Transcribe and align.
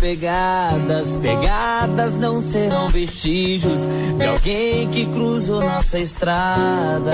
pegadas, 0.00 1.14
pegadas 1.16 2.14
não 2.14 2.40
serão 2.40 2.88
vestígios 2.88 3.80
de 4.18 4.24
alguém 4.26 4.88
que 4.88 5.04
cruzou 5.06 5.62
nossa 5.62 5.98
estrada. 5.98 7.12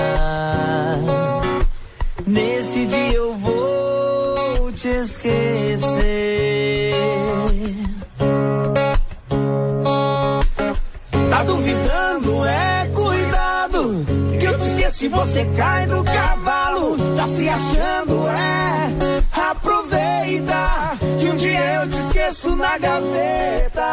Nesse 2.25 2.85
dia 2.85 3.13
eu 3.13 3.35
vou 3.35 4.71
te 4.71 4.87
esquecer. 4.87 5.87
Tá 11.29 11.43
duvidando, 11.43 12.45
é 12.45 12.89
cuidado, 12.93 14.05
que 14.39 14.45
eu 14.45 14.57
te 14.57 14.65
esqueço 14.65 15.05
e 15.05 15.07
você 15.09 15.45
cai 15.57 15.85
do 15.87 16.03
cavalo. 16.03 17.15
Tá 17.15 17.27
se 17.27 17.49
achando, 17.49 18.27
é 18.29 18.76
que 21.17 21.29
um 21.29 21.35
dia 21.37 21.75
eu 21.75 21.89
te 21.89 21.97
esqueço 21.97 22.55
na 22.55 22.77
gaveta. 22.77 23.87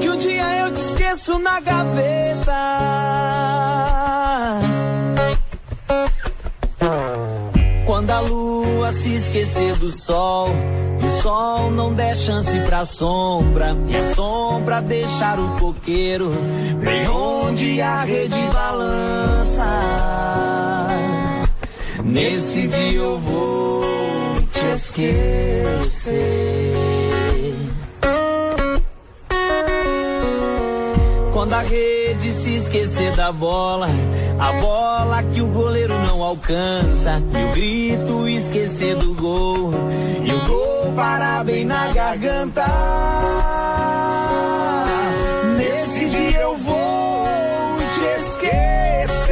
Que 0.00 0.10
um 0.10 0.16
dia 0.16 0.56
eu 0.58 0.72
te 0.72 0.80
esqueço 0.80 1.38
na 1.40 1.60
gaveta. 1.60 2.52
Quando 7.84 8.10
a 8.10 8.20
lua 8.20 8.92
se 8.92 9.14
esquecer 9.14 9.74
do 9.76 9.90
sol, 9.90 10.50
e 11.02 11.06
o 11.06 11.22
sol 11.22 11.70
não 11.70 11.94
der 11.94 12.16
chance 12.16 12.58
pra 12.60 12.84
sombra, 12.84 13.76
e 13.88 13.96
a 13.96 14.14
sombra 14.14 14.80
deixar 14.80 15.40
o 15.40 15.56
coqueiro, 15.56 16.30
bem 16.80 17.08
onde 17.08 17.80
a 17.80 18.02
rede 18.02 18.40
balança 18.52 20.85
Nesse 22.16 22.66
dia 22.66 22.98
eu 22.98 23.18
vou 23.18 23.84
te 24.50 24.64
esquecer. 24.74 25.12
Quando 31.30 31.52
a 31.52 31.60
rede 31.60 32.32
se 32.32 32.54
esquecer 32.54 33.14
da 33.14 33.30
bola, 33.30 33.88
a 34.38 34.52
bola 34.54 35.22
que 35.24 35.42
o 35.42 35.48
goleiro 35.48 35.92
não 36.06 36.22
alcança, 36.22 37.22
e 37.34 37.44
o 37.44 37.52
grito 37.52 38.26
esquecer 38.26 38.96
do 38.96 39.12
gol, 39.12 39.74
e 40.24 40.32
o 40.32 40.40
gol 40.46 40.94
parar 40.96 41.44
bem 41.44 41.66
na 41.66 41.88
garganta. 41.88 42.64
Nesse 45.58 46.08
dia 46.08 46.40
eu 46.40 46.56
vou 46.56 47.26
te 47.94 48.04
esquecer. 48.22 49.25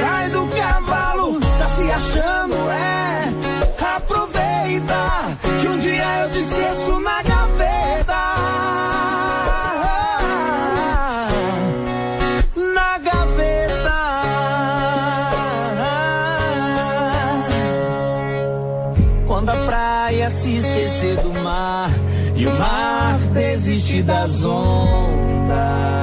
cai 0.00 0.28
do 0.30 0.46
cavalo, 0.48 1.40
tá 1.40 1.68
se 1.68 1.82
achando, 1.90 2.54
é. 2.70 3.04
Aproveita 3.96 5.38
que 5.60 5.68
um 5.68 5.78
dia 5.78 6.22
eu 6.22 6.30
te 6.30 6.38
esqueço 6.40 7.00
na 7.00 7.22
gaveta. 7.22 8.24
Na 12.74 12.98
gaveta. 12.98 14.00
Quando 19.26 19.50
a 19.50 19.56
praia 19.66 20.30
se 20.30 20.56
esquecer 20.56 21.16
do 21.16 21.32
mar 21.42 21.90
e 22.34 22.46
o 22.46 22.58
mar 22.58 23.18
desiste 23.32 24.02
das 24.02 24.44
ondas. 24.44 25.93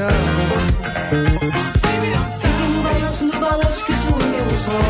chegando. 0.00 0.16
Fique 2.40 2.66
no 2.72 2.82
balanço, 2.82 3.24
no 3.24 3.40
balanço 3.40 3.84
que 3.84 3.92
sumiu 3.92 4.28
meu 4.28 4.50
sol. 4.56 4.80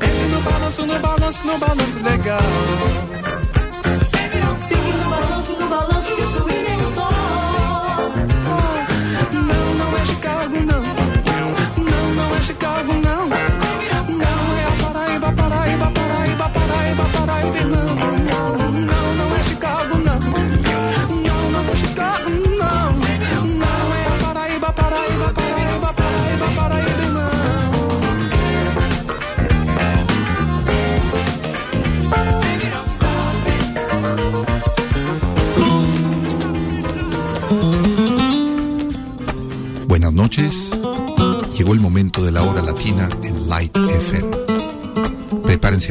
Fique 0.00 0.24
no 0.32 0.40
balanço, 0.42 0.86
no 0.86 0.98
balanço, 0.98 1.46
no 1.46 1.58
balanço 1.58 1.98
legal. 2.02 3.23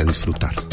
a 0.02 0.06
disfrutar. 0.06 0.73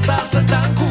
casarse 0.00 0.42
tan 0.46 0.74
cool. 0.74 0.89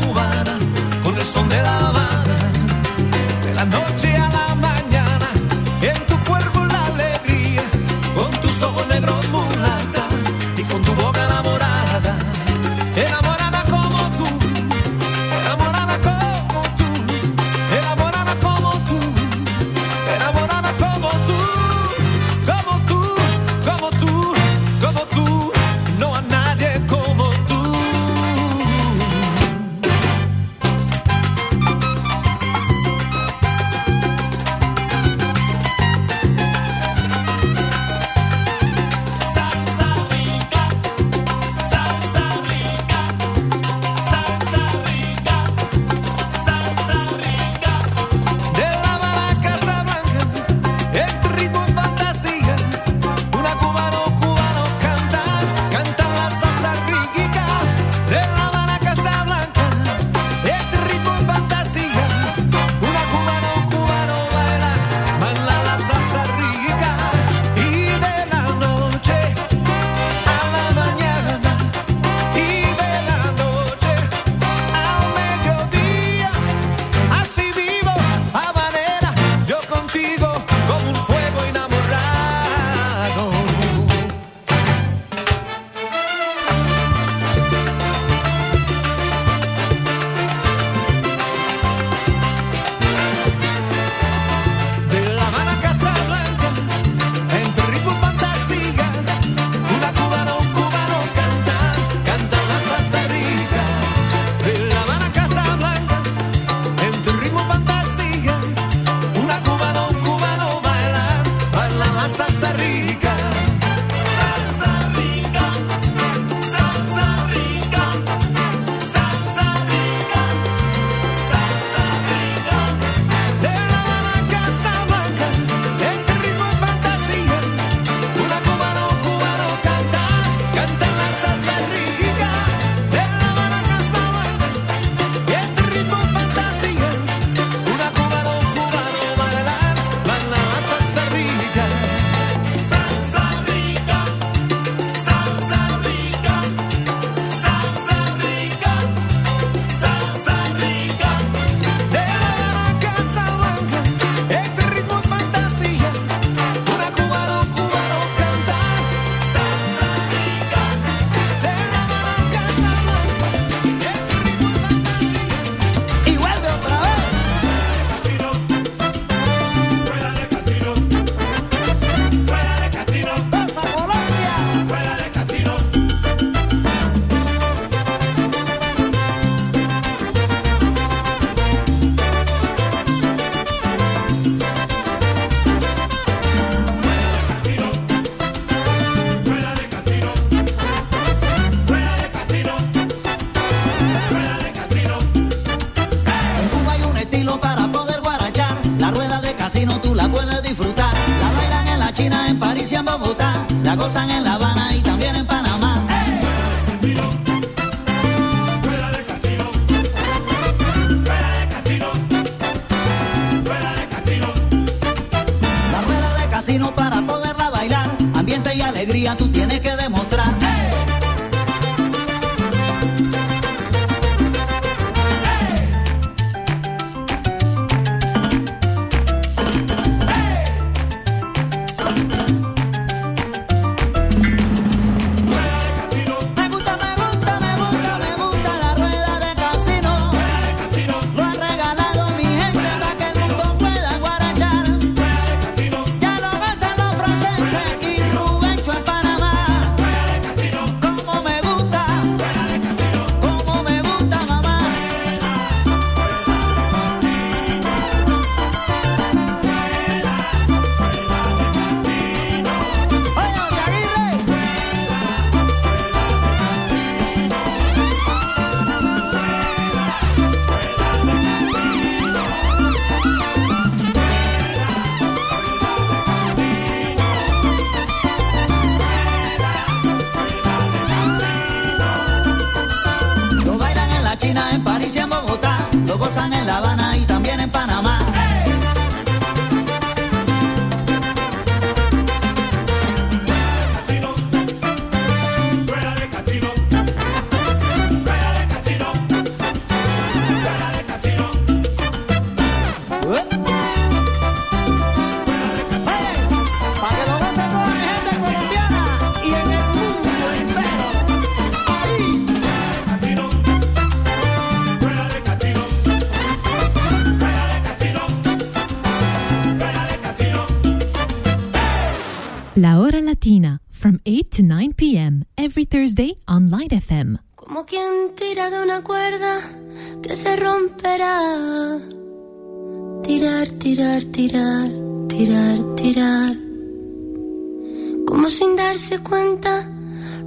Como 338.10 338.28
sin 338.28 338.56
darse 338.56 338.98
cuenta, 338.98 339.70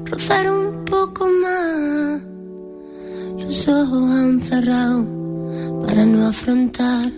rozar 0.05 0.49
un 0.49 0.85
poco 0.85 1.27
más. 1.27 2.23
Los 3.41 3.67
ojos 3.67 4.09
han 4.09 4.41
cerrado 4.41 5.05
para 5.85 6.07
no 6.07 6.29
afrontar 6.29 7.11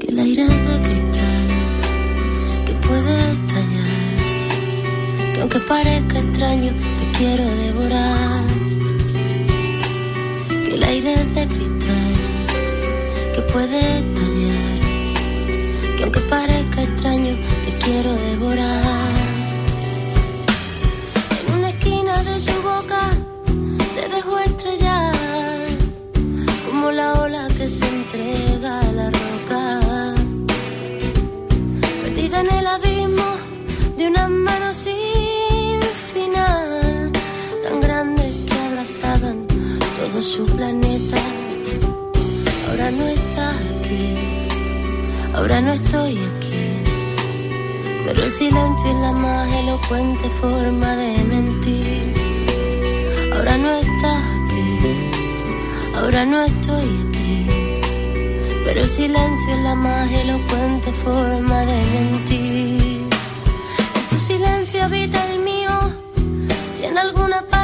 que 0.00 0.06
el 0.06 0.18
aire 0.20 0.42
es 0.42 0.48
de 0.48 0.76
cristal 0.86 1.48
que 2.64 2.72
puede 2.88 3.32
estallar. 3.32 4.14
Que 5.34 5.40
aunque 5.42 5.58
parezca 5.68 6.18
extraño, 6.18 6.72
te 6.98 7.18
quiero 7.18 7.44
devorar. 7.44 8.42
Que 10.48 10.74
el 10.76 10.82
aire 10.82 11.12
es 11.12 11.34
de 11.34 11.46
cristal 11.46 12.14
que 13.34 13.42
puede 13.52 13.80
estallar. 13.98 14.78
Que 15.98 16.04
aunque 16.04 16.20
parezca 16.20 16.82
extraño, 16.82 17.34
te 17.66 17.84
quiero 17.84 18.14
devorar. 18.14 19.15
De 22.24 22.40
su 22.40 22.62
boca 22.62 23.10
se 23.94 24.08
dejó 24.08 24.38
estrellar 24.38 25.14
como 26.64 26.90
la 26.90 27.14
ola 27.14 27.46
que 27.58 27.68
se 27.68 27.86
entrega 27.86 28.80
a 28.80 28.92
la 28.92 29.10
roca. 29.10 29.80
Perdida 32.02 32.40
en 32.40 32.50
el 32.58 32.66
abismo 32.66 33.28
de 33.98 34.06
una 34.06 34.28
mano 34.28 34.72
sin 34.72 35.80
final, 36.14 37.12
tan 37.64 37.80
grandes 37.80 38.32
que 38.46 38.54
abrazaban 38.68 39.46
todo 39.98 40.22
su 40.22 40.46
planeta. 40.46 41.18
Ahora 42.68 42.90
no 42.90 43.06
estás 43.06 43.56
aquí, 43.80 44.14
ahora 45.34 45.60
no 45.60 45.72
estoy 45.72 46.12
aquí. 46.18 46.35
Pero 48.06 48.22
el 48.22 48.30
silencio 48.30 48.86
es 48.86 49.00
la 49.00 49.12
más 49.12 49.52
elocuente 49.52 50.30
forma 50.40 50.94
de 50.94 51.24
mentir. 51.24 52.14
Ahora 53.34 53.58
no 53.58 53.72
estás 53.72 54.22
aquí, 54.44 55.10
ahora 55.92 56.24
no 56.24 56.44
estoy 56.44 56.88
aquí. 57.08 57.46
Pero 58.64 58.80
el 58.82 58.88
silencio 58.88 59.54
es 59.56 59.62
la 59.64 59.74
más 59.74 60.08
elocuente 60.12 60.92
forma 61.04 61.66
de 61.66 61.78
mentir. 61.96 63.02
En 63.96 64.08
tu 64.08 64.18
silencio 64.18 64.84
habita 64.84 65.18
el 65.32 65.40
mío 65.40 65.72
y 66.80 66.84
en 66.84 66.98
alguna 66.98 67.42
parte 67.42 67.55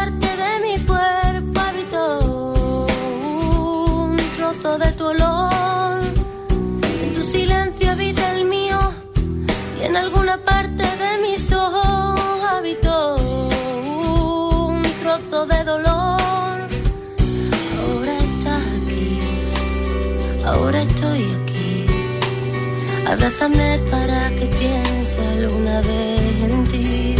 Abrázame 23.32 23.78
para 23.90 24.28
que 24.36 24.46
piense 24.46 25.18
alguna 25.18 25.80
vez 25.80 26.20
en 26.44 26.64
ti. 26.70 27.14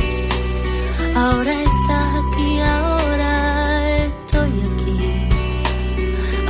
Ahora 1.17 1.53
estás 1.53 2.09
aquí, 2.23 2.61
ahora 2.61 3.97
estoy 3.97 4.53
aquí. 4.69 4.99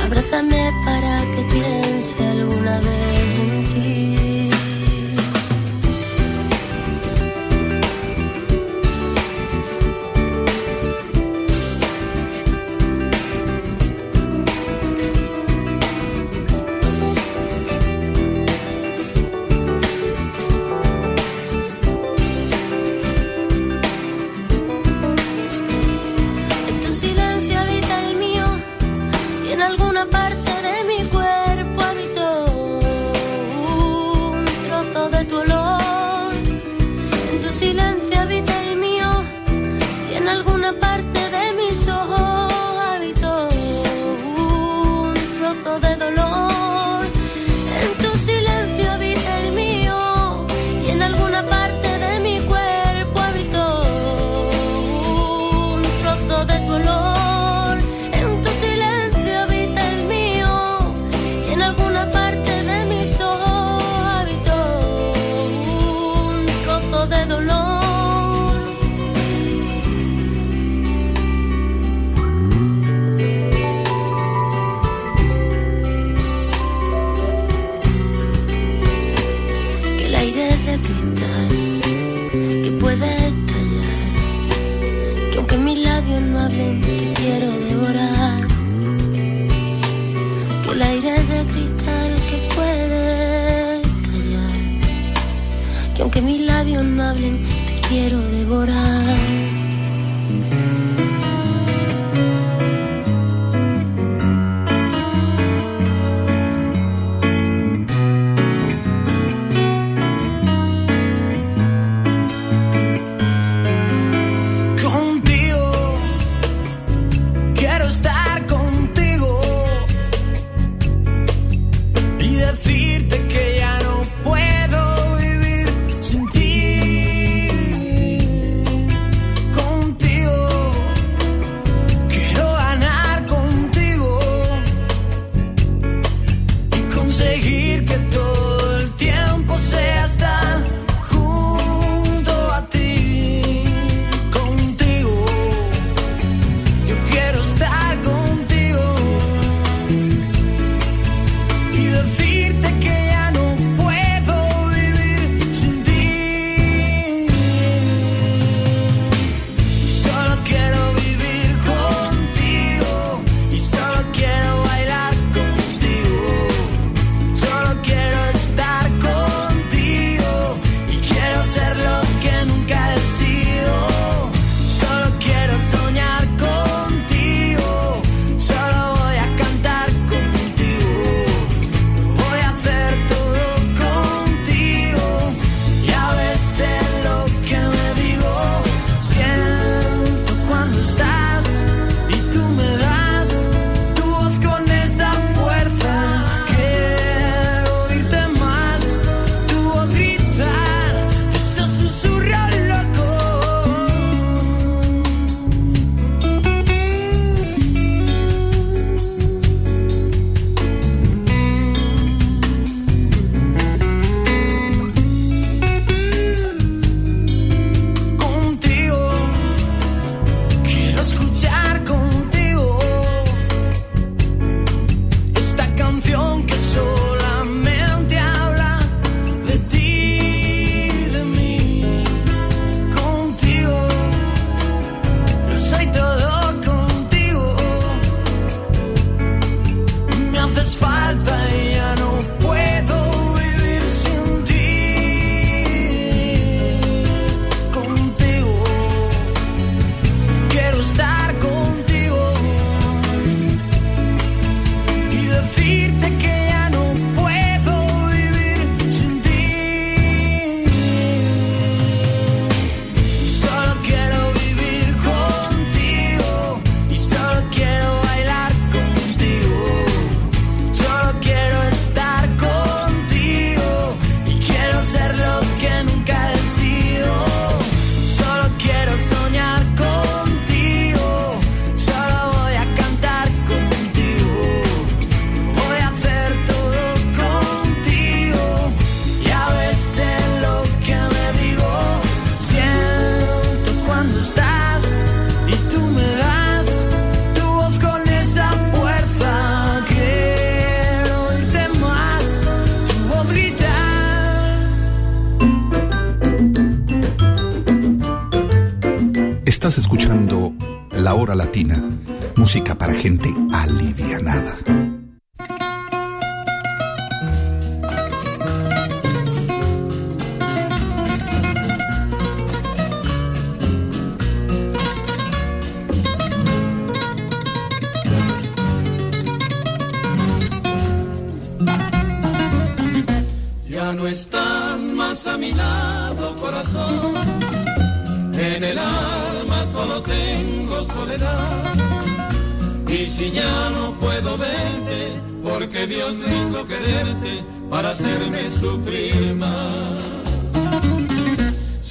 Abrázame 0.03 0.69
para 0.83 1.21
que 1.31 1.41
piense 1.53 2.27
alguna 2.27 2.79
vez 2.81 3.02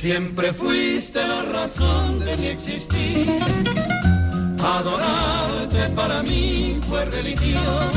Siempre 0.03 0.53
fuiste 0.53 1.25
la 1.29 1.43
razón 1.43 2.19
de 2.25 2.37
mi 2.37 2.47
existir. 2.49 3.39
Adorarte 4.59 5.89
para 5.95 6.25
mí 6.25 6.77
fue 6.89 7.05
religión. 7.05 7.89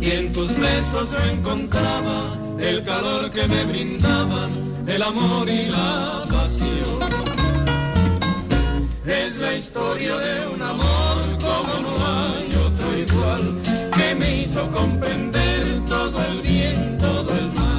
Y 0.00 0.10
en 0.12 0.30
tus 0.30 0.56
besos 0.56 1.10
yo 1.10 1.18
encontraba 1.24 2.38
el 2.60 2.84
calor 2.84 3.32
que 3.32 3.48
me 3.48 3.64
brindaban, 3.64 4.84
el 4.86 5.02
amor 5.02 5.48
y 5.48 5.66
la 5.66 6.22
pasión. 6.30 7.00
Es 9.04 9.36
la 9.38 9.54
historia 9.54 10.16
de 10.16 10.46
un 10.54 10.62
amor 10.62 11.18
como 11.40 11.72
no 11.82 11.94
hay 12.06 12.46
otro 12.66 12.96
igual, 12.96 13.90
que 13.96 14.14
me 14.14 14.42
hizo 14.42 14.70
comprender 14.70 15.84
todo 15.86 16.22
el 16.26 16.42
bien, 16.42 16.96
todo 16.96 17.36
el 17.36 17.52
mal 17.52 17.71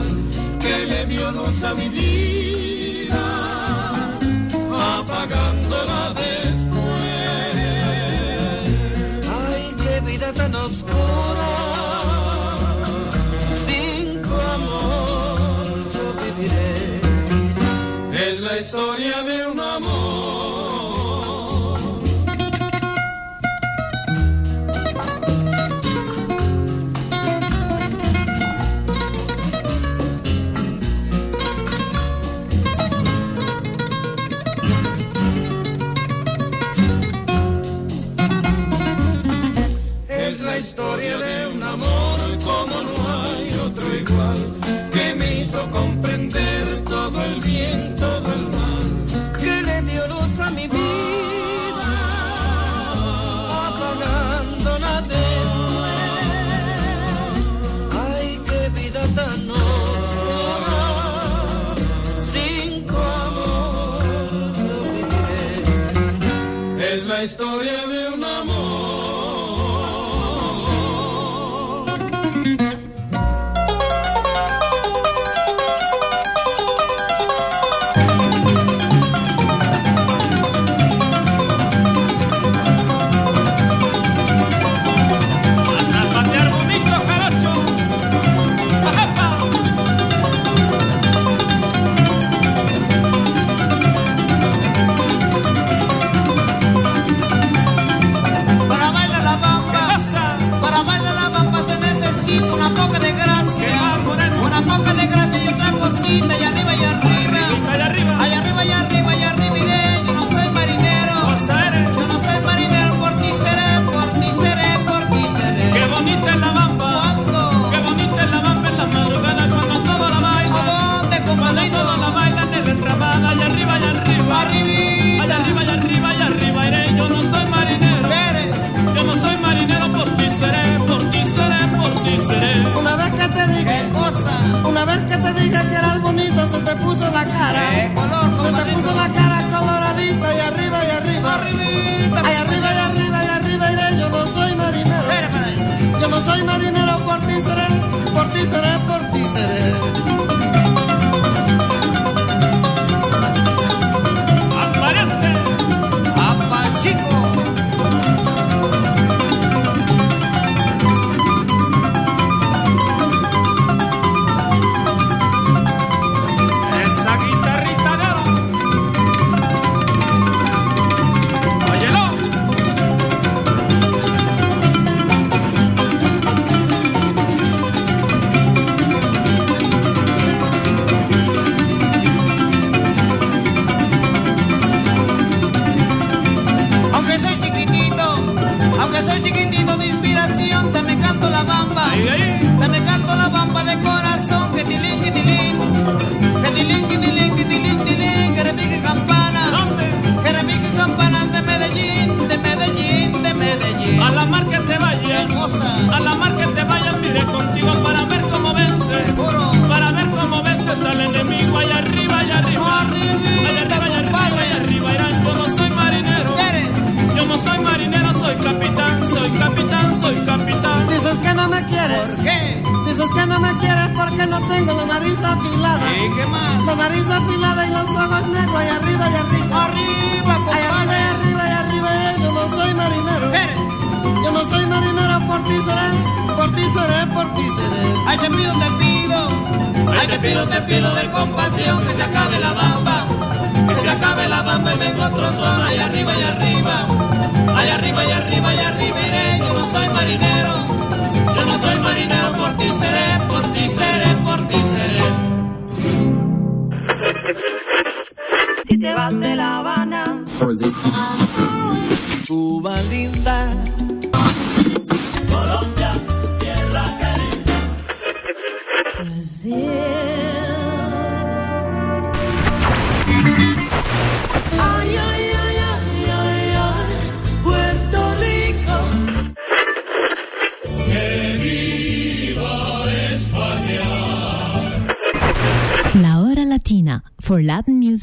dio 1.13 1.31
luz 1.31 1.63
a 1.63 1.73
mi 1.73 1.89
vida, 1.89 3.23
apagándola 4.97 6.01
después. 6.25 7.55
Ay, 9.45 9.63
qué 9.83 9.95
vida 10.11 10.33
tan 10.33 10.53
oscura. 10.55 11.49
Sin 13.65 14.21
tu 14.23 14.33
amor 14.57 15.65
yo 15.93 16.05
viviré. 16.21 16.73
Es 18.27 18.37
la 18.41 18.53
historia 18.59 19.17
de 19.29 19.47
un 19.51 19.52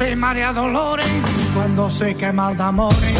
se 0.00 0.16
marea 0.16 0.50
dolores, 0.54 1.06
cuando 1.54 1.90
se 1.90 2.14
quema 2.14 2.52
el 2.52 2.60
amores. 2.62 3.19